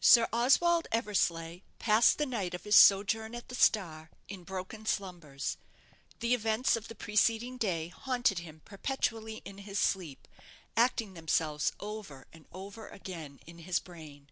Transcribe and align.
Sir 0.00 0.26
Oswald 0.32 0.88
Eversleigh 0.92 1.60
passed 1.78 2.16
the 2.16 2.24
night 2.24 2.54
of 2.54 2.64
his 2.64 2.74
sojourn 2.74 3.34
at 3.34 3.50
the 3.50 3.54
'Star' 3.54 4.08
in 4.26 4.44
broken 4.44 4.86
slumbers. 4.86 5.58
The 6.20 6.32
events 6.32 6.74
of 6.74 6.88
the 6.88 6.94
preceding 6.94 7.58
day 7.58 7.88
haunted 7.88 8.38
him 8.38 8.62
perpetually 8.64 9.42
in 9.44 9.58
his 9.58 9.78
sleep, 9.78 10.26
acting 10.74 11.12
themselves 11.12 11.72
over 11.80 12.26
and 12.32 12.46
over 12.50 12.88
again 12.88 13.40
in 13.44 13.58
his 13.58 13.78
brain. 13.78 14.30